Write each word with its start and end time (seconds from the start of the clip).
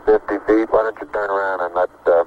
40, 0.00 0.18
50 0.28 0.38
feet. 0.46 0.68
Why 0.72 0.82
don't 0.82 0.98
you 1.00 1.06
turn 1.12 1.30
around 1.30 1.60
and 1.60 1.74
let, 1.74 1.90
uh, 2.06 2.24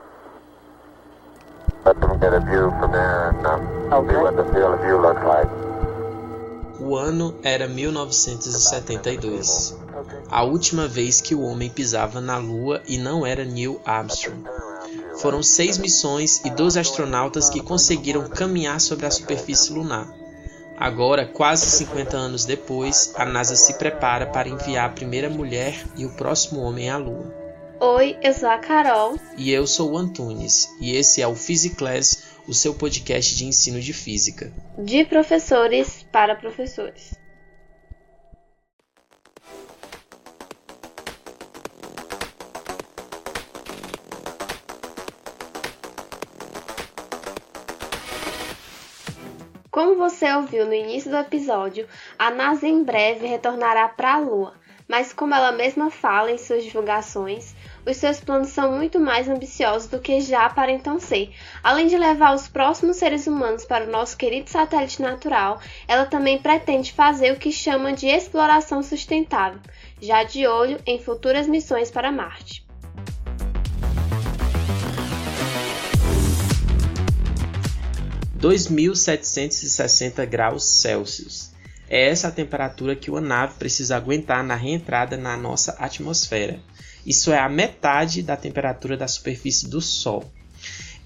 let 1.85 1.99
them 2.01 2.19
get 2.19 2.33
a 2.33 2.39
view 2.39 2.71
from 2.79 2.91
there 2.91 3.29
and 3.29 3.45
uh, 3.45 3.59
Okay. 3.91 4.13
see 4.13 4.19
what 4.21 4.35
the 4.37 4.45
field 4.53 4.73
of 4.75 4.81
view 4.81 4.97
looks 5.01 5.23
like. 5.23 5.49
O 6.79 6.95
ano 6.95 7.35
era 7.43 7.67
1972. 7.67 9.75
Okay. 9.95 10.19
A 10.29 10.43
última 10.43 10.87
vez 10.87 11.19
que 11.21 11.35
o 11.35 11.41
homem 11.41 11.69
pisava 11.69 12.19
na 12.21 12.37
Lua 12.37 12.81
e 12.87 12.97
não 12.97 13.25
era 13.25 13.43
Neil 13.45 13.79
Armstrong. 13.85 14.43
Foram 15.17 15.43
seis 15.43 15.77
missões 15.77 16.41
e 16.45 16.49
12 16.49 16.79
astronautas 16.79 17.49
que 17.49 17.61
conseguiram 17.61 18.27
caminhar 18.27 18.79
sobre 18.79 19.05
a 19.05 19.11
superfície 19.11 19.71
lunar. 19.73 20.07
Agora, 20.77 21.25
quase 21.27 21.65
50 21.67 22.17
anos 22.17 22.45
depois, 22.45 23.13
a 23.15 23.25
NASA 23.25 23.55
se 23.55 23.73
prepara 23.75 24.25
para 24.25 24.49
enviar 24.49 24.87
a 24.87 24.93
primeira 24.93 25.29
mulher 25.29 25.85
e 25.95 26.05
o 26.05 26.15
próximo 26.15 26.61
homem 26.61 26.89
à 26.89 26.97
Lua. 26.97 27.40
Oi, 27.83 28.15
eu 28.21 28.31
sou 28.31 28.47
a 28.47 28.59
Carol. 28.59 29.19
E 29.35 29.51
eu 29.51 29.65
sou 29.65 29.93
o 29.93 29.97
Antunes, 29.97 30.69
e 30.79 30.95
esse 30.95 31.19
é 31.19 31.27
o 31.27 31.33
Physiclass, 31.33 32.37
o 32.47 32.53
seu 32.53 32.75
podcast 32.75 33.35
de 33.35 33.43
ensino 33.43 33.81
de 33.81 33.91
física. 33.91 34.53
De 34.77 35.03
professores 35.03 36.05
para 36.11 36.35
professores. 36.35 37.19
Como 49.71 49.95
você 49.95 50.31
ouviu 50.31 50.67
no 50.67 50.73
início 50.75 51.09
do 51.09 51.17
episódio, 51.17 51.87
a 52.19 52.29
NASA 52.29 52.67
em 52.67 52.83
breve 52.83 53.25
retornará 53.25 53.89
para 53.89 54.13
a 54.13 54.19
Lua, 54.19 54.53
mas 54.87 55.11
como 55.13 55.33
ela 55.33 55.51
mesma 55.51 55.89
fala 55.89 56.29
em 56.29 56.37
suas 56.37 56.63
divulgações, 56.63 57.55
os 57.85 57.97
seus 57.97 58.19
planos 58.19 58.49
são 58.49 58.71
muito 58.71 58.99
mais 58.99 59.27
ambiciosos 59.27 59.89
do 59.89 59.99
que 59.99 60.21
já 60.21 60.45
aparentam 60.45 60.99
ser. 60.99 61.31
Além 61.63 61.87
de 61.87 61.97
levar 61.97 62.35
os 62.35 62.47
próximos 62.47 62.97
seres 62.97 63.25
humanos 63.27 63.65
para 63.65 63.85
o 63.85 63.91
nosso 63.91 64.15
querido 64.17 64.49
satélite 64.49 65.01
natural, 65.01 65.59
ela 65.87 66.05
também 66.05 66.37
pretende 66.37 66.93
fazer 66.93 67.33
o 67.33 67.39
que 67.39 67.51
chama 67.51 67.93
de 67.93 68.07
exploração 68.07 68.83
sustentável, 68.83 69.59
já 70.01 70.23
de 70.23 70.45
olho 70.45 70.79
em 70.85 70.99
futuras 70.99 71.47
missões 71.47 71.89
para 71.89 72.11
Marte. 72.11 72.65
R$ 78.41 78.47
2.760 78.47 80.25
graus 80.25 80.81
Celsius. 80.81 81.51
É 81.87 82.09
essa 82.09 82.29
a 82.29 82.31
temperatura 82.31 82.95
que 82.95 83.11
uma 83.11 83.21
nave 83.21 83.55
precisa 83.59 83.97
aguentar 83.97 84.43
na 84.43 84.55
reentrada 84.55 85.17
na 85.17 85.35
nossa 85.35 85.73
atmosfera. 85.73 86.59
Isso 87.05 87.31
é 87.31 87.39
a 87.39 87.49
metade 87.49 88.21
da 88.21 88.35
temperatura 88.37 88.95
da 88.95 89.07
superfície 89.07 89.67
do 89.67 89.81
Sol. 89.81 90.31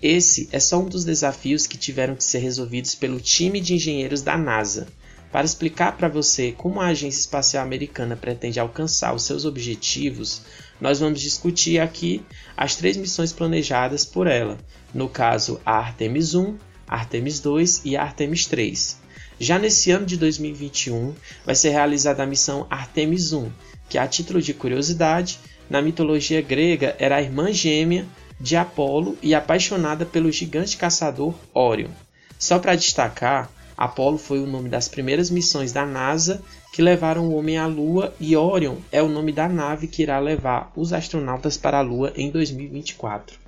Esse 0.01 0.49
é 0.51 0.59
só 0.59 0.79
um 0.79 0.85
dos 0.89 1.05
desafios 1.05 1.65
que 1.65 1.77
tiveram 1.77 2.15
que 2.15 2.23
ser 2.23 2.39
resolvidos 2.39 2.93
pelo 2.93 3.19
time 3.19 3.61
de 3.61 3.75
engenheiros 3.75 4.21
da 4.21 4.37
NASA. 4.37 4.87
Para 5.31 5.45
explicar 5.45 5.97
para 5.97 6.07
você 6.07 6.51
como 6.51 6.79
a 6.79 6.87
Agência 6.87 7.19
Espacial 7.19 7.63
Americana 7.63 8.15
pretende 8.15 8.59
alcançar 8.59 9.13
os 9.13 9.23
seus 9.23 9.45
objetivos, 9.45 10.41
nós 10.79 10.99
vamos 10.99 11.19
discutir 11.19 11.79
aqui 11.79 12.23
as 12.55 12.75
três 12.75 12.95
missões 12.95 13.33
planejadas 13.33 14.05
por 14.05 14.27
ela, 14.27 14.57
no 14.93 15.09
caso 15.09 15.59
a 15.65 15.73
Artemis 15.77 16.35
1, 16.35 16.57
Artemis 16.87 17.39
2 17.39 17.81
e 17.83 17.97
Artemis 17.97 18.45
3. 18.45 18.97
Já 19.39 19.59
nesse 19.59 19.91
ano 19.91 20.05
de 20.05 20.15
2021, 20.15 21.13
vai 21.45 21.55
ser 21.55 21.71
realizada 21.71 22.23
a 22.23 22.27
missão 22.27 22.65
Artemis 22.69 23.33
1, 23.33 23.51
que 23.89 23.97
a 23.97 24.07
título 24.07 24.41
de 24.41 24.53
curiosidade, 24.53 25.39
na 25.69 25.81
mitologia 25.81 26.41
grega 26.41 26.95
era 26.99 27.17
a 27.17 27.21
irmã 27.21 27.51
gêmea 27.51 28.05
de 28.39 28.55
Apolo 28.55 29.17
e 29.21 29.33
apaixonada 29.33 30.05
pelo 30.05 30.31
gigante 30.31 30.77
caçador 30.77 31.33
Órion. 31.53 31.89
Só 32.37 32.59
para 32.59 32.75
destacar, 32.75 33.49
Apolo 33.77 34.17
foi 34.17 34.39
o 34.39 34.47
nome 34.47 34.69
das 34.69 34.87
primeiras 34.87 35.29
missões 35.29 35.71
da 35.71 35.85
NASA 35.85 36.41
que 36.71 36.81
levaram 36.81 37.27
o 37.27 37.35
homem 37.35 37.57
à 37.57 37.65
Lua 37.65 38.13
e 38.19 38.35
Orion 38.35 38.75
é 38.91 39.01
o 39.01 39.07
nome 39.07 39.31
da 39.31 39.47
nave 39.47 39.87
que 39.87 40.01
irá 40.03 40.19
levar 40.19 40.71
os 40.75 40.91
astronautas 40.91 41.57
para 41.57 41.77
a 41.77 41.81
Lua 41.81 42.11
em 42.15 42.29
2024. 42.29 43.44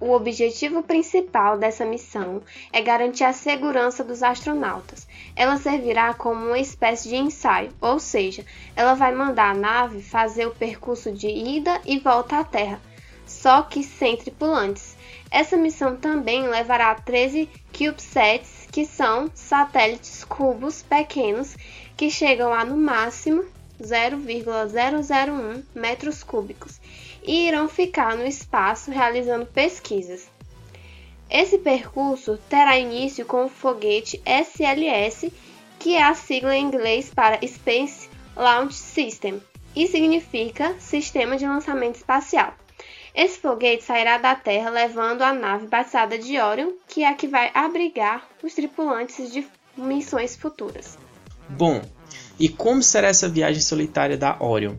O 0.00 0.12
objetivo 0.12 0.80
principal 0.80 1.58
dessa 1.58 1.84
missão 1.84 2.40
é 2.72 2.80
garantir 2.80 3.24
a 3.24 3.32
segurança 3.32 4.04
dos 4.04 4.22
astronautas. 4.22 5.08
Ela 5.34 5.56
servirá 5.56 6.14
como 6.14 6.46
uma 6.46 6.58
espécie 6.58 7.08
de 7.08 7.16
ensaio, 7.16 7.72
ou 7.80 7.98
seja, 7.98 8.46
ela 8.76 8.94
vai 8.94 9.12
mandar 9.12 9.50
a 9.50 9.58
nave 9.58 10.00
fazer 10.00 10.46
o 10.46 10.54
percurso 10.54 11.10
de 11.10 11.26
ida 11.26 11.80
e 11.84 11.98
volta 11.98 12.38
à 12.38 12.44
Terra, 12.44 12.80
só 13.26 13.62
que 13.62 13.82
sem 13.82 14.16
tripulantes. 14.16 14.96
Essa 15.32 15.56
missão 15.56 15.96
também 15.96 16.46
levará 16.46 16.94
13 16.94 17.50
CubeSats, 17.76 18.68
que 18.70 18.86
são 18.86 19.28
satélites 19.34 20.22
cubos 20.22 20.80
pequenos 20.80 21.56
que 21.96 22.08
chegam 22.08 22.54
a 22.54 22.64
no 22.64 22.76
máximo 22.76 23.44
0,001 23.82 25.64
metros 25.74 26.22
cúbicos 26.22 26.80
e 27.28 27.46
irão 27.46 27.68
ficar 27.68 28.16
no 28.16 28.26
espaço 28.26 28.90
realizando 28.90 29.44
pesquisas. 29.44 30.30
Esse 31.30 31.58
percurso 31.58 32.38
terá 32.48 32.78
início 32.78 33.26
com 33.26 33.44
o 33.44 33.50
foguete 33.50 34.18
SLS, 34.24 35.30
que 35.78 35.94
é 35.94 36.02
a 36.02 36.14
sigla 36.14 36.56
em 36.56 36.64
inglês 36.64 37.12
para 37.14 37.46
Space 37.46 38.08
Launch 38.34 38.74
System, 38.74 39.42
e 39.76 39.86
significa 39.86 40.74
Sistema 40.78 41.36
de 41.36 41.46
Lançamento 41.46 41.96
Espacial. 41.96 42.54
Esse 43.14 43.38
foguete 43.38 43.84
sairá 43.84 44.16
da 44.16 44.34
Terra 44.34 44.70
levando 44.70 45.20
a 45.20 45.34
nave 45.34 45.66
batizada 45.66 46.16
de 46.16 46.40
Orion, 46.40 46.72
que 46.88 47.02
é 47.02 47.08
a 47.08 47.14
que 47.14 47.28
vai 47.28 47.50
abrigar 47.52 48.26
os 48.42 48.54
tripulantes 48.54 49.30
de 49.30 49.46
missões 49.76 50.34
futuras. 50.34 50.96
Bom, 51.46 51.82
e 52.40 52.48
como 52.48 52.82
será 52.82 53.08
essa 53.08 53.28
viagem 53.28 53.60
solitária 53.60 54.16
da 54.16 54.38
Orion? 54.40 54.76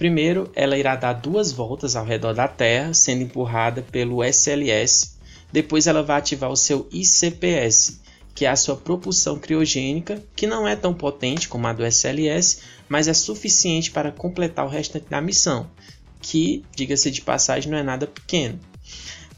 Primeiro, 0.00 0.50
ela 0.54 0.78
irá 0.78 0.96
dar 0.96 1.12
duas 1.12 1.52
voltas 1.52 1.94
ao 1.94 2.06
redor 2.06 2.32
da 2.32 2.48
Terra, 2.48 2.94
sendo 2.94 3.22
empurrada 3.22 3.82
pelo 3.82 4.24
SLS. 4.24 5.18
Depois, 5.52 5.86
ela 5.86 6.02
vai 6.02 6.16
ativar 6.16 6.50
o 6.50 6.56
seu 6.56 6.88
ICPS, 6.90 8.00
que 8.34 8.46
é 8.46 8.48
a 8.48 8.56
sua 8.56 8.78
propulsão 8.78 9.38
criogênica, 9.38 10.24
que 10.34 10.46
não 10.46 10.66
é 10.66 10.74
tão 10.74 10.94
potente 10.94 11.50
como 11.50 11.66
a 11.66 11.74
do 11.74 11.84
SLS, 11.84 12.62
mas 12.88 13.08
é 13.08 13.12
suficiente 13.12 13.90
para 13.90 14.10
completar 14.10 14.64
o 14.64 14.70
restante 14.70 15.04
da 15.10 15.20
missão, 15.20 15.70
que, 16.18 16.64
diga-se 16.74 17.10
de 17.10 17.20
passagem, 17.20 17.70
não 17.70 17.76
é 17.76 17.82
nada 17.82 18.06
pequeno. 18.06 18.58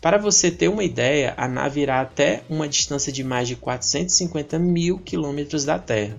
Para 0.01 0.17
você 0.17 0.49
ter 0.49 0.69
uma 0.69 0.85
ideia, 0.85 1.35
a 1.37 1.49
nave 1.49 1.81
irá 1.81 2.01
até 2.01 2.45
uma 2.49 2.69
distância 2.69 3.13
de 3.13 3.25
mais 3.25 3.49
de 3.49 3.57
450 3.57 4.61
mil 4.61 5.01
quilômetros 5.01 5.65
da 5.65 5.77
Terra. 5.77 6.17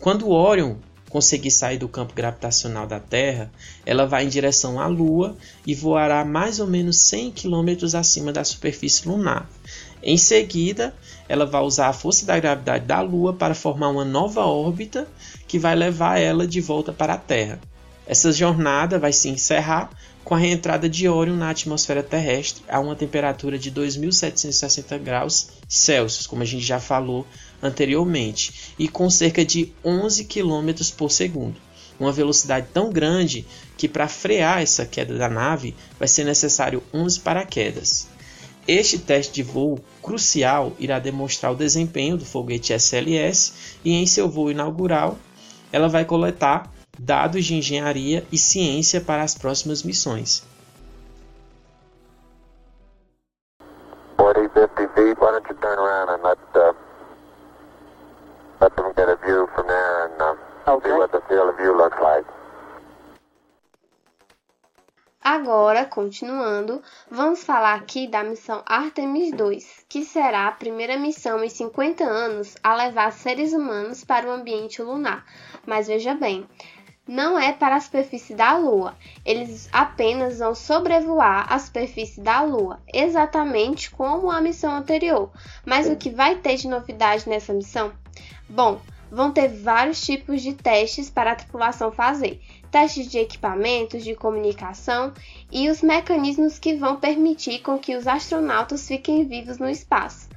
Quando 0.00 0.28
o 0.28 0.32
Orion 0.32 0.76
conseguir 1.10 1.50
sair 1.50 1.78
do 1.78 1.88
campo 1.88 2.14
gravitacional 2.14 2.86
da 2.86 3.00
Terra, 3.00 3.50
ela 3.84 4.06
vai 4.06 4.24
em 4.24 4.28
direção 4.28 4.80
à 4.80 4.86
Lua 4.86 5.36
e 5.66 5.74
voará 5.74 6.24
mais 6.24 6.60
ou 6.60 6.66
menos 6.66 6.98
100 6.98 7.32
km 7.32 7.96
acima 7.96 8.32
da 8.32 8.44
superfície 8.44 9.08
lunar. 9.08 9.48
Em 10.02 10.16
seguida, 10.16 10.94
ela 11.28 11.46
vai 11.46 11.62
usar 11.62 11.88
a 11.88 11.92
força 11.92 12.26
da 12.26 12.38
gravidade 12.38 12.84
da 12.84 13.00
Lua 13.00 13.32
para 13.32 13.54
formar 13.54 13.88
uma 13.88 14.04
nova 14.04 14.44
órbita 14.44 15.08
que 15.48 15.58
vai 15.58 15.74
levar 15.74 16.18
ela 16.18 16.46
de 16.46 16.60
volta 16.60 16.92
para 16.92 17.14
a 17.14 17.18
Terra. 17.18 17.60
Essa 18.06 18.30
jornada 18.30 18.98
vai 18.98 19.12
se 19.12 19.28
encerrar 19.28 19.90
com 20.22 20.34
a 20.34 20.38
reentrada 20.38 20.88
de 20.88 21.08
Órion 21.08 21.36
na 21.36 21.50
atmosfera 21.50 22.02
terrestre 22.02 22.64
a 22.68 22.80
uma 22.80 22.96
temperatura 22.96 23.58
de 23.58 23.70
2.760 23.70 24.98
graus 24.98 25.48
Celsius, 25.68 26.26
como 26.26 26.42
a 26.42 26.44
gente 26.44 26.64
já 26.64 26.80
falou 26.80 27.26
anteriormente, 27.62 28.65
e 28.78 28.88
com 28.88 29.08
cerca 29.08 29.44
de 29.44 29.72
11 29.84 30.24
km 30.24 30.72
por 30.96 31.10
segundo. 31.10 31.56
Uma 31.98 32.12
velocidade 32.12 32.68
tão 32.72 32.90
grande 32.90 33.46
que 33.76 33.88
para 33.88 34.08
frear 34.08 34.62
essa 34.62 34.84
queda 34.84 35.16
da 35.16 35.28
nave 35.28 35.74
vai 35.98 36.06
ser 36.06 36.24
necessário 36.24 36.82
11 36.92 37.20
paraquedas. 37.20 38.08
Este 38.68 38.98
teste 38.98 39.32
de 39.32 39.42
voo 39.42 39.78
crucial 40.02 40.74
irá 40.78 40.98
demonstrar 40.98 41.52
o 41.52 41.56
desempenho 41.56 42.16
do 42.16 42.24
foguete 42.24 42.72
SLS 42.72 43.52
e 43.84 43.92
em 43.92 44.06
seu 44.06 44.28
voo 44.28 44.50
inaugural 44.50 45.18
ela 45.72 45.88
vai 45.88 46.04
coletar 46.04 46.72
dados 46.98 47.44
de 47.44 47.54
engenharia 47.54 48.26
e 48.32 48.38
ciência 48.38 49.00
para 49.00 49.22
as 49.22 49.34
próximas 49.34 49.82
missões. 49.82 50.42
Aqui 67.96 68.06
da 68.06 68.22
missão 68.22 68.62
Artemis 68.66 69.32
2, 69.32 69.86
que 69.88 70.04
será 70.04 70.48
a 70.48 70.52
primeira 70.52 70.98
missão 70.98 71.42
em 71.42 71.48
50 71.48 72.04
anos 72.04 72.54
a 72.62 72.74
levar 72.74 73.10
seres 73.10 73.54
humanos 73.54 74.04
para 74.04 74.28
o 74.28 74.32
ambiente 74.32 74.82
lunar. 74.82 75.24
Mas 75.64 75.86
veja 75.86 76.14
bem, 76.14 76.46
não 77.08 77.38
é 77.38 77.54
para 77.54 77.76
a 77.76 77.80
superfície 77.80 78.34
da 78.34 78.54
Lua. 78.58 78.94
Eles 79.24 79.70
apenas 79.72 80.40
vão 80.40 80.54
sobrevoar 80.54 81.50
a 81.50 81.58
superfície 81.58 82.20
da 82.20 82.42
Lua, 82.42 82.82
exatamente 82.92 83.90
como 83.90 84.30
a 84.30 84.42
missão 84.42 84.76
anterior. 84.76 85.30
Mas 85.64 85.88
o 85.88 85.96
que 85.96 86.10
vai 86.10 86.36
ter 86.36 86.56
de 86.56 86.68
novidade 86.68 87.26
nessa 87.26 87.54
missão? 87.54 87.94
Bom, 88.46 88.78
vão 89.10 89.32
ter 89.32 89.48
vários 89.48 90.04
tipos 90.04 90.42
de 90.42 90.52
testes 90.52 91.08
para 91.08 91.32
a 91.32 91.36
tripulação 91.36 91.90
fazer. 91.90 92.42
Testes 92.76 93.10
de 93.10 93.18
equipamentos, 93.18 94.04
de 94.04 94.14
comunicação 94.14 95.14
e 95.50 95.70
os 95.70 95.80
mecanismos 95.80 96.58
que 96.58 96.74
vão 96.74 96.96
permitir 96.96 97.60
com 97.60 97.78
que 97.78 97.96
os 97.96 98.06
astronautas 98.06 98.86
fiquem 98.86 99.26
vivos 99.26 99.56
no 99.56 99.66
espaço. 99.66 100.28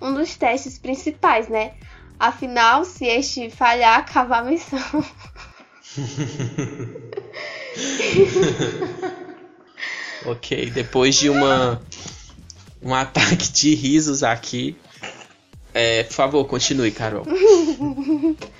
Um 0.00 0.14
dos 0.14 0.36
testes 0.36 0.78
principais, 0.78 1.48
né? 1.48 1.72
Afinal, 2.16 2.84
se 2.84 3.04
este 3.04 3.50
falhar, 3.50 3.98
acaba 3.98 4.36
a 4.38 4.44
missão. 4.44 4.78
ok, 10.24 10.70
depois 10.70 11.16
de 11.16 11.28
uma 11.28 11.82
um 12.80 12.94
ataque 12.94 13.50
de 13.50 13.74
risos 13.74 14.22
aqui, 14.22 14.76
é, 15.74 16.04
por 16.04 16.14
favor, 16.14 16.44
continue, 16.44 16.92
Carol. 16.92 17.26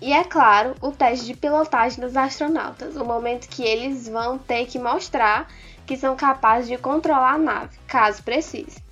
E 0.00 0.14
é 0.14 0.24
claro, 0.24 0.74
o 0.80 0.92
teste 0.92 1.26
de 1.26 1.34
pilotagem 1.34 2.00
dos 2.00 2.16
astronautas, 2.16 2.96
o 2.96 3.04
momento 3.04 3.48
que 3.48 3.62
eles 3.62 4.08
vão 4.08 4.38
ter 4.38 4.64
que 4.66 4.78
mostrar 4.78 5.46
que 5.86 5.96
são 5.96 6.16
capazes 6.16 6.68
de 6.68 6.78
controlar 6.78 7.34
a 7.34 7.38
nave, 7.38 7.78
caso 7.86 8.22
precise. 8.22 8.82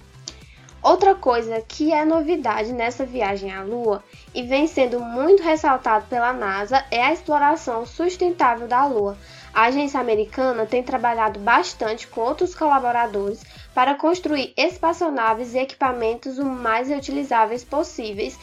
Outra 0.82 1.14
coisa 1.14 1.60
que 1.66 1.93
é 1.93 2.05
novidade 2.05 2.72
nessa 2.72 3.06
viagem 3.06 3.52
à 3.52 3.62
Lua 3.62 4.02
e 4.34 4.43
vem 4.43 4.66
sendo 4.66 5.00
muito 5.00 5.43
ressaltado 5.43 6.06
pela 6.06 6.32
NASA 6.32 6.84
é 6.90 7.02
a 7.02 7.12
exploração 7.12 7.84
sustentável 7.84 8.69
da 8.69 8.84
Lua. 8.87 9.19
A 9.52 9.62
agência 9.64 9.99
americana 9.99 10.66
tem 10.66 10.82
trabalhado 10.82 11.40
bastante 11.40 12.06
com 12.06 12.20
outros 12.20 12.54
colaboradores 12.54 13.43
para 13.75 13.94
construir 13.94 14.52
espaçonaves 14.56 15.54
e 15.54 15.58
equipamentos 15.58 16.38
o 16.38 16.44
mais 16.44 16.88
reutilizáveis 16.88 17.64
possíveis 17.64 18.38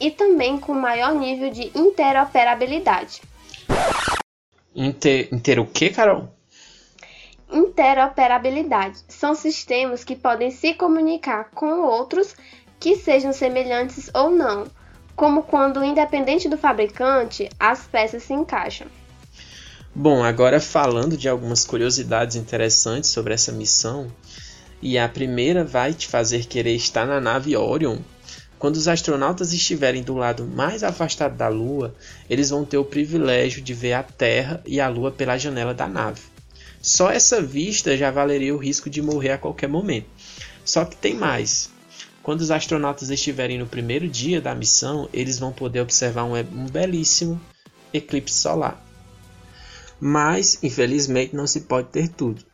e 0.00 0.10
também 0.10 0.58
com 0.58 0.72
maior 0.74 1.14
nível 1.14 1.50
de 1.50 1.70
interoperabilidade. 1.74 3.22
Inter, 4.74 5.28
inter 5.32 5.58
o 5.58 5.66
que, 5.66 5.90
Carol? 5.90 6.28
interoperabilidade. 7.50 8.98
São 9.08 9.34
sistemas 9.34 10.04
que 10.04 10.14
podem 10.14 10.50
se 10.50 10.74
comunicar 10.74 11.50
com 11.54 11.82
outros 11.82 12.34
que 12.78 12.96
sejam 12.96 13.32
semelhantes 13.32 14.10
ou 14.14 14.30
não, 14.30 14.66
como 15.16 15.42
quando, 15.42 15.82
independente 15.82 16.48
do 16.48 16.56
fabricante, 16.56 17.48
as 17.58 17.86
peças 17.86 18.22
se 18.22 18.32
encaixam. 18.32 18.86
Bom, 19.94 20.22
agora 20.22 20.60
falando 20.60 21.16
de 21.16 21.28
algumas 21.28 21.64
curiosidades 21.64 22.36
interessantes 22.36 23.10
sobre 23.10 23.34
essa 23.34 23.50
missão, 23.50 24.12
e 24.80 24.96
a 24.96 25.08
primeira 25.08 25.64
vai 25.64 25.92
te 25.92 26.06
fazer 26.06 26.44
querer 26.44 26.76
estar 26.76 27.04
na 27.04 27.20
nave 27.20 27.56
Orion. 27.56 27.98
Quando 28.58 28.74
os 28.76 28.88
astronautas 28.88 29.52
estiverem 29.52 30.02
do 30.02 30.14
lado 30.14 30.44
mais 30.44 30.82
afastado 30.82 31.36
da 31.36 31.48
Lua, 31.48 31.94
eles 32.28 32.50
vão 32.50 32.64
ter 32.64 32.76
o 32.76 32.84
privilégio 32.84 33.62
de 33.62 33.72
ver 33.72 33.92
a 33.92 34.02
Terra 34.02 34.60
e 34.66 34.80
a 34.80 34.88
Lua 34.88 35.12
pela 35.12 35.38
janela 35.38 35.72
da 35.72 35.86
nave. 35.86 36.22
Só 36.82 37.10
essa 37.10 37.40
vista 37.40 37.96
já 37.96 38.10
valeria 38.10 38.54
o 38.54 38.58
risco 38.58 38.90
de 38.90 39.00
morrer 39.00 39.30
a 39.30 39.38
qualquer 39.38 39.68
momento. 39.68 40.06
Só 40.64 40.84
que 40.84 40.96
tem 40.96 41.14
mais. 41.14 41.70
Quando 42.22 42.40
os 42.40 42.50
astronautas 42.50 43.10
estiverem 43.10 43.58
no 43.58 43.66
primeiro 43.66 44.08
dia 44.08 44.40
da 44.40 44.54
missão, 44.54 45.08
eles 45.12 45.38
vão 45.38 45.52
poder 45.52 45.80
observar 45.80 46.24
um, 46.24 46.34
um 46.34 46.66
belíssimo 46.66 47.40
eclipse 47.92 48.34
solar. 48.34 48.84
Mas, 50.00 50.58
infelizmente, 50.62 51.34
não 51.34 51.46
se 51.46 51.62
pode 51.62 51.88
ter 51.88 52.08
tudo. 52.08 52.44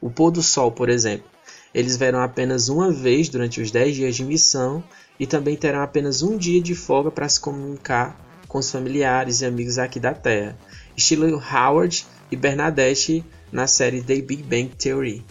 O 0.00 0.10
pôr 0.10 0.30
do 0.30 0.42
sol, 0.42 0.72
por 0.72 0.88
exemplo, 0.88 1.28
eles 1.74 1.96
verão 1.96 2.22
apenas 2.22 2.68
uma 2.68 2.90
vez 2.90 3.28
durante 3.28 3.60
os 3.60 3.70
10 3.70 3.96
dias 3.96 4.16
de 4.16 4.24
missão 4.24 4.82
e 5.20 5.26
também 5.26 5.54
terão 5.54 5.82
apenas 5.82 6.22
um 6.22 6.38
dia 6.38 6.62
de 6.62 6.74
folga 6.74 7.10
para 7.10 7.28
se 7.28 7.38
comunicar 7.38 8.18
com 8.48 8.58
os 8.58 8.70
familiares 8.70 9.42
e 9.42 9.44
amigos 9.44 9.78
aqui 9.78 10.00
da 10.00 10.14
Terra, 10.14 10.58
estilo 10.96 11.36
Howard 11.36 12.06
e 12.32 12.36
Bernadette 12.36 13.22
na 13.52 13.66
série 13.66 14.02
The 14.02 14.16
Big 14.22 14.42
Bang 14.42 14.70
Theory. 14.76 15.22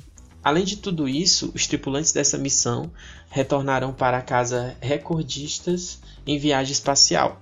Além 0.43 0.63
de 0.63 0.77
tudo 0.77 1.09
isso, 1.09 1.51
os 1.55 1.65
tripulantes 1.65 2.11
dessa 2.11 2.37
missão 2.37 2.91
retornarão 3.29 3.91
para 3.91 4.21
casa 4.21 4.77
recordistas 4.79 5.99
em 6.25 6.37
viagem 6.37 6.71
espacial. 6.71 7.39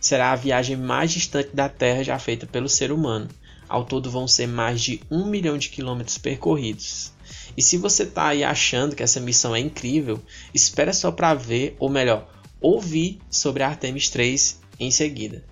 Será 0.00 0.32
a 0.32 0.36
viagem 0.36 0.76
mais 0.76 1.12
distante 1.12 1.54
da 1.54 1.68
Terra 1.68 2.02
já 2.02 2.18
feita 2.18 2.46
pelo 2.46 2.68
ser 2.68 2.90
humano. 2.90 3.28
Ao 3.68 3.84
todo 3.84 4.10
vão 4.10 4.26
ser 4.26 4.46
mais 4.48 4.80
de 4.80 5.00
um 5.10 5.26
milhão 5.26 5.56
de 5.56 5.68
quilômetros 5.68 6.18
percorridos. 6.18 7.12
E 7.56 7.62
se 7.62 7.76
você 7.76 8.04
está 8.04 8.28
aí 8.28 8.44
achando 8.44 8.94
que 8.94 9.02
essa 9.02 9.20
missão 9.20 9.54
é 9.54 9.60
incrível, 9.60 10.20
espera 10.54 10.92
só 10.92 11.10
para 11.10 11.34
ver, 11.34 11.76
ou 11.78 11.88
melhor, 11.88 12.28
ouvir 12.60 13.20
sobre 13.30 13.62
a 13.62 13.68
Artemis 13.68 14.10
3 14.10 14.60
em 14.80 14.90
seguida. 14.90 15.44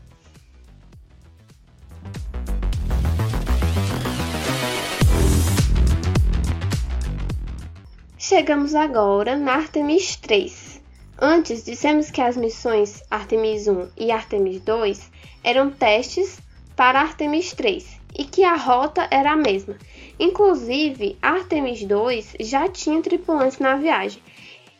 Chegamos 8.18 8.74
agora 8.74 9.36
na 9.36 9.52
Artemis 9.52 10.16
3. 10.16 10.80
Antes, 11.18 11.64
dissemos 11.64 12.10
que 12.10 12.20
as 12.20 12.36
missões 12.36 13.02
Artemis 13.10 13.68
1 13.68 13.88
e 13.96 14.10
Artemis 14.10 14.60
2 14.62 15.10
eram 15.44 15.70
testes 15.70 16.38
para 16.74 17.00
Artemis 17.00 17.52
3 17.52 17.86
e 18.18 18.24
que 18.24 18.42
a 18.42 18.56
rota 18.56 19.06
era 19.10 19.32
a 19.32 19.36
mesma. 19.36 19.76
Inclusive, 20.18 21.18
Artemis 21.20 21.82
2 21.84 22.36
já 22.40 22.68
tinha 22.68 23.02
tripulantes 23.02 23.58
na 23.58 23.76
viagem. 23.76 24.22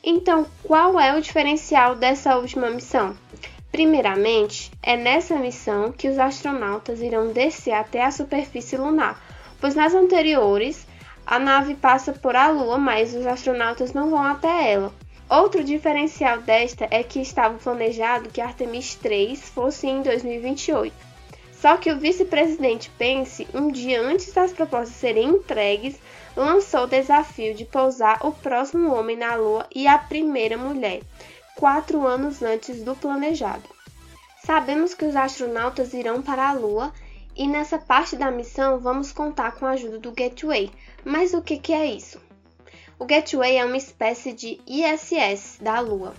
Então, 0.02 0.46
qual 0.62 0.98
é 0.98 1.16
o 1.16 1.20
diferencial 1.20 1.94
dessa 1.94 2.36
última 2.36 2.70
missão? 2.70 3.16
Primeiramente, 3.70 4.70
é 4.82 4.96
nessa 4.96 5.36
missão 5.36 5.92
que 5.92 6.08
os 6.08 6.18
astronautas 6.18 7.02
irão 7.02 7.32
descer 7.32 7.72
até 7.72 8.02
a 8.02 8.10
superfície 8.10 8.76
lunar, 8.76 9.20
pois 9.60 9.74
nas 9.74 9.94
anteriores 9.94 10.86
a 11.26 11.38
nave 11.38 11.74
passa 11.74 12.12
por 12.12 12.34
a 12.34 12.48
Lua, 12.48 12.78
mas 12.78 13.14
os 13.14 13.26
astronautas 13.26 13.92
não 13.92 14.08
vão 14.08 14.22
até 14.22 14.72
ela. 14.72 14.94
Outro 15.28 15.64
diferencial 15.64 16.40
desta 16.40 16.86
é 16.90 17.02
que 17.02 17.20
estava 17.20 17.58
planejado 17.58 18.30
que 18.30 18.40
Artemis 18.40 18.94
3 18.94 19.50
fosse 19.50 19.88
em 19.88 20.00
2028. 20.00 20.94
Só 21.60 21.76
que 21.76 21.90
o 21.90 21.98
vice-presidente 21.98 22.90
Pence, 22.98 23.46
um 23.54 23.70
dia 23.70 24.00
antes 24.00 24.32
das 24.32 24.52
propostas 24.52 24.96
serem 24.96 25.30
entregues, 25.30 25.98
lançou 26.36 26.84
o 26.84 26.86
desafio 26.86 27.54
de 27.54 27.64
pousar 27.64 28.24
o 28.24 28.30
próximo 28.30 28.94
homem 28.94 29.16
na 29.16 29.34
Lua 29.34 29.66
e 29.74 29.86
a 29.86 29.96
primeira 29.96 30.58
mulher, 30.58 31.00
quatro 31.54 32.06
anos 32.06 32.42
antes 32.42 32.82
do 32.82 32.94
planejado. 32.94 33.64
Sabemos 34.44 34.94
que 34.94 35.06
os 35.06 35.16
astronautas 35.16 35.94
irão 35.94 36.20
para 36.20 36.50
a 36.50 36.52
Lua 36.52 36.92
e 37.34 37.48
nessa 37.48 37.78
parte 37.78 38.16
da 38.16 38.30
missão 38.30 38.78
vamos 38.78 39.10
contar 39.10 39.52
com 39.52 39.66
a 39.66 39.70
ajuda 39.70 39.98
do 39.98 40.12
Gateway. 40.12 40.70
Mas 41.04 41.34
o 41.34 41.42
que, 41.42 41.58
que 41.58 41.72
é 41.72 41.86
isso? 41.86 42.20
O 42.98 43.04
Gateway 43.04 43.56
é 43.56 43.64
uma 43.64 43.76
espécie 43.76 44.32
de 44.32 44.60
ISS 44.66 45.58
da 45.60 45.80
Lua, 45.80 46.14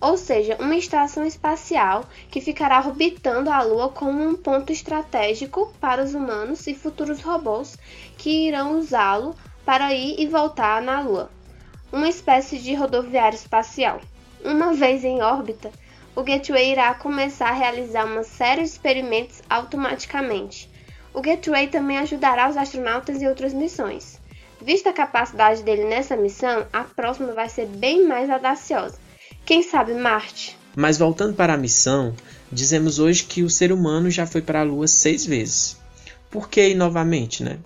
ou 0.00 0.16
seja, 0.16 0.56
uma 0.60 0.76
estação 0.76 1.24
espacial 1.24 2.04
que 2.30 2.40
ficará 2.40 2.78
orbitando 2.78 3.50
a 3.50 3.62
Lua 3.62 3.88
como 3.88 4.22
um 4.22 4.34
ponto 4.34 4.72
estratégico 4.72 5.72
para 5.80 6.02
os 6.02 6.14
humanos 6.14 6.66
e 6.66 6.74
futuros 6.74 7.22
robôs 7.22 7.78
que 8.16 8.48
irão 8.48 8.78
usá-lo 8.78 9.34
para 9.64 9.92
ir 9.94 10.20
e 10.20 10.26
voltar 10.26 10.82
na 10.82 11.00
Lua. 11.00 11.30
Uma 11.92 12.08
espécie 12.08 12.58
de 12.58 12.74
rodoviário 12.74 13.36
espacial. 13.36 14.00
Uma 14.44 14.74
vez 14.74 15.04
em 15.04 15.22
órbita, 15.22 15.70
o 16.14 16.22
Gateway 16.22 16.72
irá 16.72 16.94
começar 16.94 17.48
a 17.48 17.52
realizar 17.52 18.04
uma 18.04 18.22
série 18.22 18.62
de 18.62 18.68
experimentos 18.68 19.42
automaticamente. 19.48 20.70
O 21.12 21.20
Gateway 21.20 21.68
também 21.68 21.98
ajudará 21.98 22.48
os 22.48 22.56
astronautas 22.56 23.22
em 23.22 23.28
outras 23.28 23.52
missões. 23.52 24.20
Vista 24.60 24.90
a 24.90 24.92
capacidade 24.92 25.62
dele 25.62 25.84
nessa 25.84 26.16
missão, 26.16 26.66
a 26.72 26.84
próxima 26.84 27.32
vai 27.32 27.48
ser 27.48 27.66
bem 27.66 28.06
mais 28.06 28.28
audaciosa. 28.30 28.98
Quem 29.46 29.62
sabe 29.62 29.94
Marte? 29.94 30.58
Mas 30.74 30.98
voltando 30.98 31.32
para 31.32 31.54
a 31.54 31.56
missão, 31.56 32.12
dizemos 32.50 32.98
hoje 32.98 33.22
que 33.22 33.44
o 33.44 33.48
ser 33.48 33.70
humano 33.70 34.10
já 34.10 34.26
foi 34.26 34.42
para 34.42 34.58
a 34.58 34.64
Lua 34.64 34.88
seis 34.88 35.24
vezes. 35.24 35.76
Por 36.28 36.50
que 36.50 36.74
novamente, 36.74 37.44
né? 37.44 37.60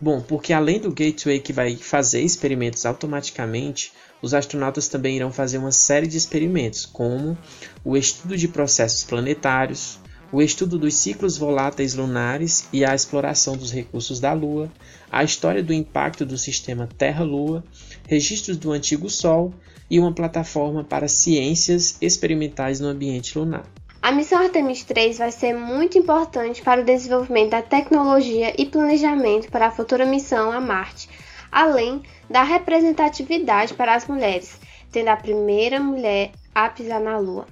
Bom, 0.00 0.22
porque 0.22 0.50
além 0.50 0.80
do 0.80 0.90
Gateway 0.90 1.38
que 1.38 1.52
vai 1.52 1.76
fazer 1.76 2.22
experimentos 2.22 2.86
automaticamente, 2.86 3.92
os 4.22 4.32
astronautas 4.32 4.88
também 4.88 5.16
irão 5.16 5.30
fazer 5.30 5.58
uma 5.58 5.72
série 5.72 6.06
de 6.06 6.16
experimentos, 6.16 6.86
como 6.86 7.36
o 7.84 7.98
estudo 7.98 8.34
de 8.34 8.48
processos 8.48 9.04
planetários, 9.04 9.98
o 10.32 10.40
estudo 10.40 10.78
dos 10.78 10.94
ciclos 10.94 11.36
voláteis 11.36 11.92
lunares 11.92 12.66
e 12.72 12.82
a 12.82 12.94
exploração 12.94 13.58
dos 13.58 13.70
recursos 13.70 14.20
da 14.20 14.32
Lua, 14.32 14.72
a 15.12 15.22
história 15.22 15.62
do 15.62 15.74
impacto 15.74 16.24
do 16.24 16.38
sistema 16.38 16.88
Terra-Lua, 16.96 17.62
registros 18.10 18.56
do 18.56 18.72
antigo 18.72 19.08
Sol 19.08 19.54
e 19.88 20.00
uma 20.00 20.12
plataforma 20.12 20.82
para 20.82 21.06
ciências 21.06 21.96
experimentais 22.02 22.80
no 22.80 22.88
ambiente 22.88 23.38
lunar. 23.38 23.62
A 24.02 24.10
missão 24.10 24.42
Artemis 24.42 24.82
3 24.82 25.18
vai 25.18 25.30
ser 25.30 25.54
muito 25.54 25.96
importante 25.96 26.60
para 26.60 26.80
o 26.80 26.84
desenvolvimento 26.84 27.50
da 27.50 27.62
tecnologia 27.62 28.52
e 28.60 28.66
planejamento 28.66 29.48
para 29.48 29.68
a 29.68 29.70
futura 29.70 30.04
missão 30.04 30.50
a 30.50 30.60
Marte, 30.60 31.08
além 31.52 32.02
da 32.28 32.42
representatividade 32.42 33.74
para 33.74 33.94
as 33.94 34.08
mulheres, 34.08 34.58
tendo 34.90 35.08
a 35.08 35.16
primeira 35.16 35.78
mulher 35.78 36.32
a 36.52 36.68
pisar 36.68 36.98
na 36.98 37.16
Lua. 37.16 37.46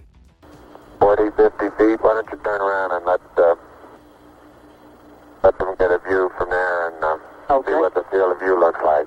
40, 0.99 1.37
50 1.37 1.71
feet, 1.77 2.03
why 2.03 2.15
don't 2.15 2.29
you 2.33 2.39
turn 2.43 2.61
around 2.61 2.91
and 2.91 3.07
let, 3.07 3.21
uh, 3.39 3.55
let 5.45 5.57
them 5.59 5.77
get 5.79 5.93
a 5.93 5.99
view 6.09 6.29
from 6.37 6.51
there 6.51 6.89
and 6.89 7.05
uh, 7.05 7.63
see 7.63 7.75
what 7.75 7.95
the 7.95 8.03
field 8.11 8.33
of 8.33 8.41
view 8.41 8.59
looks 8.59 8.81
like. 8.83 9.07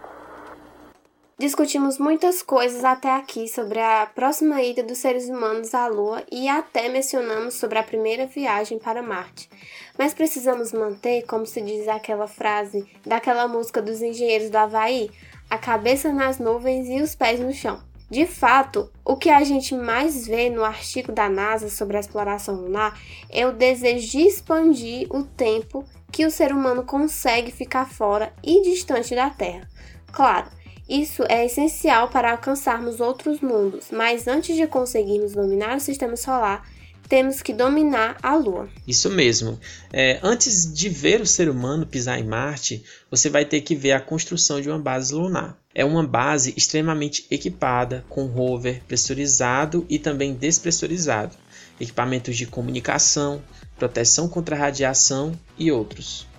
Discutimos 1.42 1.98
muitas 1.98 2.44
coisas 2.44 2.86
até 2.86 3.10
aqui 3.10 3.48
sobre 3.48 3.80
a 3.80 4.06
próxima 4.06 4.62
ida 4.62 4.84
dos 4.84 5.00
seres 5.00 5.28
humanos 5.28 5.74
à 5.74 5.88
Lua 5.88 6.24
e 6.32 6.48
até 6.48 6.88
mencionamos 6.88 7.56
sobre 7.56 7.80
a 7.80 7.84
primeira 7.84 8.28
viagem 8.28 8.78
para 8.78 9.02
Marte. 9.02 9.50
Mas 9.98 10.14
precisamos 10.14 10.72
manter, 10.72 11.24
como 11.24 11.48
se 11.48 11.60
diz 11.62 11.88
aquela 11.88 12.28
frase 12.28 12.86
daquela 13.04 13.48
música 13.48 13.82
dos 13.82 14.04
engenheiros 14.04 14.52
do 14.52 14.56
Havaí, 14.56 15.10
a 15.50 15.58
cabeça 15.58 16.14
nas 16.14 16.38
nuvens 16.38 16.88
e 16.88 17.02
os 17.02 17.16
pés 17.16 17.40
no 17.40 17.52
chão. 17.52 17.82
De 18.08 18.28
fato, 18.28 18.92
o 19.04 19.18
que 19.18 19.32
a 19.32 19.44
gente 19.44 19.74
mais 19.74 20.28
vê 20.28 20.48
no 20.48 20.64
artigo 20.64 21.12
da 21.12 21.28
NASA 21.28 21.70
sobre 21.70 21.98
a 21.98 22.02
exploração 22.02 22.54
lunar 22.54 23.02
é 23.32 23.48
o 23.48 23.52
desejo 23.52 24.12
de 24.12 24.28
expandir 24.28 25.08
o 25.10 25.24
tempo 25.24 25.84
que 26.12 26.24
o 26.24 26.30
ser 26.30 26.52
humano 26.52 26.84
consegue 26.84 27.52
ficar 27.52 27.90
fora 27.90 28.32
e 28.44 28.62
distante 28.62 29.16
da 29.16 29.32
Terra. 29.32 29.68
Claro, 30.12 30.61
isso 30.90 31.24
é 31.30 31.46
essencial 31.46 32.10
para 32.10 32.32
alcançarmos 32.32 33.00
outros 33.00 33.40
mundos, 33.40 33.88
mas 33.92 34.28
antes 34.28 34.56
de 34.56 34.68
conseguirmos 34.68 35.34
dominar 35.34 35.78
o 35.78 35.80
sistema 35.80 36.16
solar, 36.16 36.68
temos 37.12 37.42
que 37.42 37.52
dominar 37.52 38.16
a 38.24 38.38
Lua. 38.38 38.70
Isso 38.88 39.10
mesmo. 39.10 39.60
É, 39.92 40.18
antes 40.24 40.74
de 40.74 40.88
ver 40.88 41.20
o 41.20 41.26
ser 41.26 41.50
humano 41.50 41.86
pisar 41.86 42.18
em 42.18 42.24
Marte, 42.24 42.86
você 43.10 43.30
vai 43.30 43.44
ter 43.44 43.60
que 43.60 43.76
ver 43.76 43.92
a 43.92 44.00
construção 44.00 44.62
de 44.62 44.70
uma 44.70 44.80
base 44.80 45.14
lunar. 45.14 45.58
É 45.76 45.84
uma 45.84 46.08
base 46.08 46.54
extremamente 46.56 47.26
equipada, 47.30 48.06
com 48.08 48.28
rover 48.28 48.82
pressurizado 48.88 49.86
e 49.90 50.00
também 50.00 50.34
despressurizado, 50.34 51.36
equipamentos 51.82 52.38
de 52.38 52.46
comunicação, 52.46 53.44
proteção 53.78 54.30
contra 54.30 54.56
radiação 54.56 55.34
e 55.58 55.70
outros. 55.70 56.31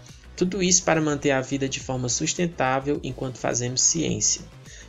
Tudo 0.42 0.60
isso 0.60 0.82
para 0.82 1.00
manter 1.00 1.30
a 1.30 1.40
vida 1.40 1.68
de 1.68 1.78
forma 1.78 2.08
sustentável 2.08 2.98
enquanto 3.04 3.38
fazemos 3.38 3.80
ciência. 3.80 4.42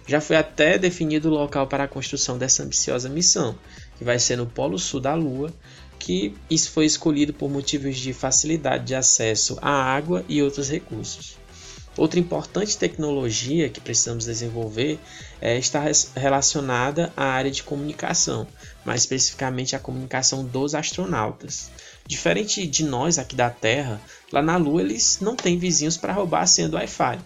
Já 0.08 0.20
foi 0.20 0.36
até 0.36 0.80
definido 0.80 1.30
o 1.30 1.32
local 1.32 1.68
para 1.68 1.84
a 1.84 1.88
construção 1.88 2.40
dessa 2.40 2.64
ambiciosa 2.64 3.08
missão, 3.08 3.56
que 3.96 4.04
vai 4.04 4.18
ser 4.18 4.36
no 4.36 4.48
Polo 4.48 4.80
Sul 4.80 5.00
da 5.00 5.14
Lua, 5.14 5.54
que 6.00 6.34
isso 6.50 6.72
foi 6.72 6.88
escolhido 6.88 7.36
por 7.36 7.52
motivos 7.52 7.98
de 7.98 8.14
facilidade 8.14 8.86
de 8.86 8.96
acesso 8.96 9.60
à 9.62 9.70
água 9.70 10.26
e 10.28 10.42
outros 10.42 10.72
recursos. 10.72 11.38
Outra 11.96 12.20
importante 12.20 12.76
tecnologia 12.76 13.70
que 13.70 13.80
precisamos 13.80 14.26
desenvolver 14.26 14.98
é, 15.40 15.56
está 15.60 15.84
relacionada 16.16 17.14
à 17.16 17.26
área 17.26 17.52
de 17.52 17.62
comunicação, 17.62 18.48
mais 18.84 19.02
especificamente 19.02 19.76
a 19.76 19.80
comunicação 19.80 20.44
dos 20.44 20.74
astronautas. 20.74 21.70
Diferente 22.06 22.68
de 22.68 22.84
nós 22.84 23.18
aqui 23.18 23.36
da 23.36 23.50
Terra, 23.50 24.02
lá 24.32 24.42
na 24.42 24.58
Lua 24.58 24.82
eles 24.82 25.20
não 25.22 25.36
têm 25.36 25.58
vizinhos 25.58 25.98
para 25.98 26.14
roubar 26.14 26.42
a 26.42 26.48
senha 26.48 26.68
do 26.68 26.76
Wi-Fi. 26.76 27.20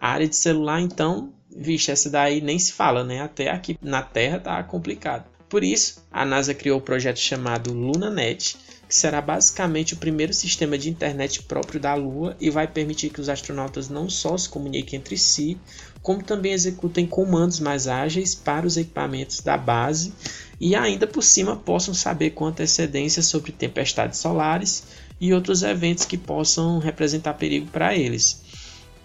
A 0.00 0.08
área 0.08 0.28
de 0.28 0.36
celular, 0.36 0.80
então, 0.80 1.32
vixe, 1.50 1.90
essa 1.90 2.08
daí 2.08 2.40
nem 2.40 2.58
se 2.58 2.72
fala, 2.72 3.04
né? 3.04 3.20
Até 3.20 3.50
aqui 3.50 3.78
na 3.82 4.02
Terra 4.02 4.38
tá 4.38 4.62
complicado. 4.62 5.24
Por 5.48 5.62
isso, 5.62 6.02
a 6.10 6.24
NASA 6.24 6.54
criou 6.54 6.78
o 6.78 6.80
um 6.80 6.84
projeto 6.84 7.18
chamado 7.18 7.72
LunaNet, 7.72 8.56
que 8.92 8.96
será 8.98 9.22
basicamente 9.22 9.94
o 9.94 9.96
primeiro 9.96 10.34
sistema 10.34 10.76
de 10.76 10.90
internet 10.90 11.42
próprio 11.44 11.80
da 11.80 11.94
Lua 11.94 12.36
e 12.38 12.50
vai 12.50 12.66
permitir 12.68 13.08
que 13.08 13.22
os 13.22 13.30
astronautas 13.30 13.88
não 13.88 14.06
só 14.06 14.36
se 14.36 14.46
comuniquem 14.46 14.98
entre 14.98 15.16
si, 15.16 15.56
como 16.02 16.22
também 16.22 16.52
executem 16.52 17.06
comandos 17.06 17.58
mais 17.58 17.88
ágeis 17.88 18.34
para 18.34 18.66
os 18.66 18.76
equipamentos 18.76 19.40
da 19.40 19.56
base 19.56 20.12
e 20.60 20.76
ainda 20.76 21.06
por 21.06 21.22
cima 21.22 21.56
possam 21.56 21.94
saber 21.94 22.32
com 22.32 22.44
antecedência 22.44 23.22
sobre 23.22 23.50
tempestades 23.50 24.18
solares 24.18 24.84
e 25.18 25.32
outros 25.32 25.62
eventos 25.62 26.04
que 26.04 26.18
possam 26.18 26.78
representar 26.78 27.32
perigo 27.32 27.68
para 27.68 27.96
eles. 27.96 28.42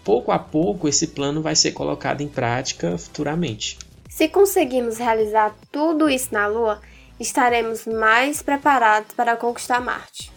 Pouco 0.03 0.33
a 0.33 0.39
pouco, 0.39 0.89
esse 0.89 1.07
plano 1.07 1.41
vai 1.41 1.55
ser 1.55 1.71
colocado 1.71 2.19
em 2.19 2.27
prática 2.27 2.97
futuramente. 2.97 3.77
Se 4.09 4.27
conseguirmos 4.27 4.97
realizar 4.97 5.55
tudo 5.71 6.09
isso 6.09 6.33
na 6.33 6.45
Lua, 6.45 6.81
estaremos 7.19 7.85
mais 7.85 8.41
preparados 8.41 9.13
para 9.13 9.35
conquistar 9.35 9.81
Marte. 9.81 10.31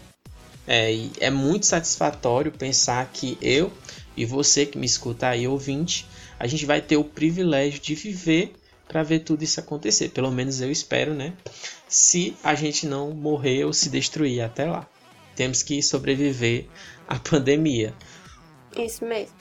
É, 0.66 0.92
e 0.92 1.12
é 1.18 1.30
muito 1.30 1.66
satisfatório 1.66 2.52
pensar 2.52 3.08
que 3.12 3.36
eu 3.40 3.72
e 4.16 4.24
você 4.24 4.66
que 4.66 4.78
me 4.78 4.86
escuta 4.86 5.28
aí, 5.28 5.46
ouvinte, 5.48 6.06
a 6.38 6.46
gente 6.46 6.64
vai 6.66 6.80
ter 6.80 6.96
o 6.96 7.04
privilégio 7.04 7.80
de 7.80 7.94
viver 7.94 8.54
para 8.86 9.02
ver 9.02 9.20
tudo 9.20 9.42
isso 9.42 9.60
acontecer. 9.60 10.10
Pelo 10.10 10.30
menos 10.30 10.60
eu 10.60 10.70
espero, 10.70 11.14
né? 11.14 11.32
Se 11.88 12.36
a 12.42 12.54
gente 12.54 12.86
não 12.86 13.12
morrer 13.12 13.64
ou 13.64 13.72
se 13.72 13.88
destruir 13.88 14.40
até 14.42 14.64
lá. 14.64 14.86
Temos 15.36 15.62
que 15.62 15.80
sobreviver 15.82 16.66
à 17.08 17.16
pandemia. 17.20 17.94
Isso 18.76 19.04
mesmo. 19.04 19.34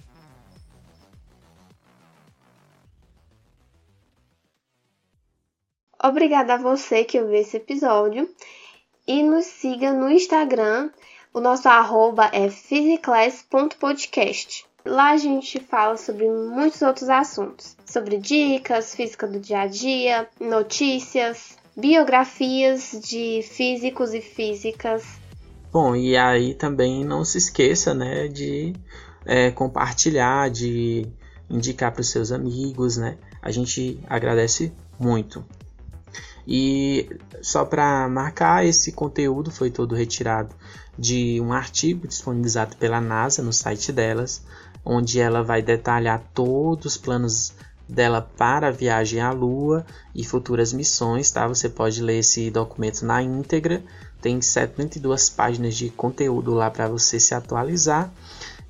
Obrigada 6.02 6.54
a 6.54 6.58
você 6.58 7.04
que 7.04 7.20
ouviu 7.20 7.36
esse 7.36 7.58
episódio 7.58 8.30
e 9.06 9.22
nos 9.22 9.44
siga 9.46 9.92
no 9.92 10.10
Instagram. 10.10 10.90
O 11.34 11.42
nosso 11.42 11.68
arroba 11.68 12.30
é 12.32 12.50
physiclass.podcast. 12.50 14.66
Lá 14.86 15.12
a 15.12 15.18
gente 15.18 15.60
fala 15.60 15.98
sobre 15.98 16.30
muitos 16.30 16.82
outros 16.82 17.10
assuntos, 17.10 17.76
sobre 17.86 18.18
dicas, 18.18 18.96
física 18.96 19.28
do 19.28 19.42
dia 19.42 19.60
a 19.60 19.68
dia, 19.68 20.26
notícias, 20.40 21.58
biografias 21.76 22.98
de 23.04 23.42
físicos 23.44 24.14
e 24.14 24.22
físicas. 24.22 25.04
Bom, 25.72 25.96
e 25.98 26.16
aí 26.16 26.54
também 26.54 27.04
não 27.04 27.26
se 27.26 27.38
esqueça, 27.38 27.94
né, 27.94 28.30
de 28.30 28.72
é, 29.26 29.52
compartilhar, 29.52 30.50
de 30.50 31.06
indicar 31.50 31.92
para 31.92 32.00
os 32.02 32.10
seus 32.10 32.32
amigos, 32.32 32.96
né? 32.96 33.18
A 33.42 33.52
gente 33.52 34.00
agradece 34.08 34.72
muito. 34.98 35.44
E 36.52 37.08
só 37.44 37.64
para 37.64 38.10
marcar, 38.10 38.66
esse 38.66 38.92
conteúdo 38.92 39.52
foi 39.52 39.70
todo 39.70 39.94
retirado 39.94 40.56
de 40.98 41.40
um 41.40 41.54
artigo 41.54 42.08
disponibilizado 42.08 42.76
pela 42.78 43.00
NASA 43.00 43.44
no 43.44 43.54
site 43.54 43.92
delas, 43.92 44.42
onde 44.84 45.20
ela 45.20 45.44
vai 45.44 45.62
detalhar 45.62 46.24
todos 46.34 46.88
os 46.88 46.98
planos 46.98 47.54
dela 47.88 48.20
para 48.36 48.70
a 48.70 48.72
viagem 48.72 49.22
à 49.22 49.32
Lua 49.32 49.86
e 50.16 50.24
futuras 50.24 50.74
missões, 50.74 51.30
tá? 51.30 51.48
Você 51.48 51.70
pode 51.70 52.02
ler 52.02 52.18
esse 52.18 52.50
documento 52.50 53.06
na 53.06 53.22
íntegra. 53.22 53.84
Tem 54.20 54.42
72 54.42 55.30
páginas 55.30 55.76
de 55.76 55.92
conteúdo 55.92 56.56
lá 56.56 56.72
para 56.72 56.88
você 56.88 57.20
se 57.20 57.36
atualizar 57.36 58.12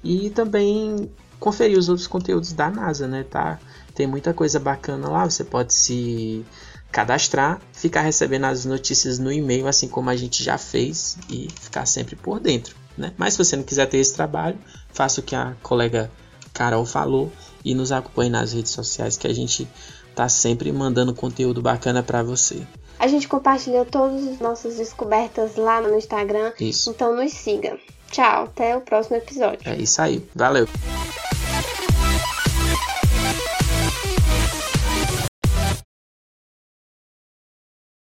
e 0.03 0.29
também 0.31 1.09
conferir 1.39 1.77
os 1.77 1.87
outros 1.87 2.07
conteúdos 2.07 2.51
da 2.51 2.69
NASA, 2.69 3.07
né? 3.07 3.23
Tá? 3.23 3.57
Tem 3.95 4.05
muita 4.05 4.33
coisa 4.33 4.59
bacana 4.59 5.07
lá. 5.07 5.29
Você 5.29 5.45
pode 5.45 5.73
se 5.73 6.45
cadastrar, 6.91 7.61
ficar 7.71 8.01
recebendo 8.01 8.45
as 8.45 8.65
notícias 8.65 9.19
no 9.19 9.31
e-mail, 9.31 9.67
assim 9.67 9.87
como 9.87 10.09
a 10.09 10.15
gente 10.15 10.43
já 10.43 10.57
fez, 10.57 11.17
e 11.29 11.47
ficar 11.49 11.85
sempre 11.85 12.15
por 12.15 12.39
dentro. 12.39 12.75
Né? 12.97 13.13
Mas 13.17 13.33
se 13.33 13.37
você 13.37 13.55
não 13.55 13.63
quiser 13.63 13.87
ter 13.87 13.97
esse 13.97 14.13
trabalho, 14.13 14.57
faça 14.91 15.21
o 15.21 15.23
que 15.23 15.35
a 15.35 15.55
colega 15.61 16.11
Carol 16.53 16.85
falou 16.85 17.31
e 17.63 17.73
nos 17.73 17.91
acompanhe 17.91 18.29
nas 18.29 18.53
redes 18.53 18.71
sociais 18.71 19.17
que 19.17 19.27
a 19.27 19.33
gente 19.33 19.67
tá 20.15 20.27
sempre 20.27 20.71
mandando 20.71 21.13
conteúdo 21.13 21.61
bacana 21.61 22.03
para 22.03 22.23
você. 22.23 22.61
A 22.99 23.07
gente 23.07 23.27
compartilhou 23.27 23.85
todas 23.85 24.27
as 24.27 24.39
nossas 24.39 24.75
descobertas 24.75 25.55
lá 25.55 25.79
no 25.79 25.95
Instagram, 25.95 26.51
isso. 26.59 26.89
então 26.89 27.15
nos 27.15 27.31
siga. 27.31 27.77
Tchau, 28.11 28.45
até 28.45 28.75
o 28.75 28.81
próximo 28.81 29.15
episódio. 29.15 29.61
É 29.63 29.77
isso 29.77 30.01
aí, 30.01 30.27
valeu. 30.35 30.67